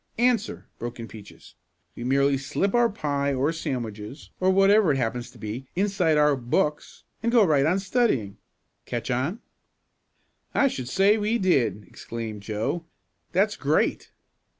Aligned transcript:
"Answer," 0.17 0.67
broke 0.79 0.99
in 0.99 1.07
Peaches. 1.07 1.53
"We 1.95 2.03
merely 2.03 2.35
slip 2.35 2.73
our 2.73 2.89
pie 2.89 3.35
or 3.35 3.53
sandwiches 3.53 4.31
or 4.39 4.49
whatever 4.49 4.91
it 4.91 4.97
happens 4.97 5.29
to 5.29 5.37
be, 5.37 5.67
inside 5.75 6.17
our 6.17 6.35
'books,' 6.35 7.03
and 7.21 7.31
go 7.31 7.45
right 7.45 7.67
on 7.67 7.77
studying. 7.77 8.37
Catch 8.87 9.11
on?" 9.11 9.41
"I 10.55 10.69
should 10.69 10.89
say 10.89 11.19
we 11.19 11.37
did!" 11.37 11.83
exclaimed 11.87 12.41
Joe. 12.41 12.85
"That's 13.31 13.55
great!" 13.55 14.09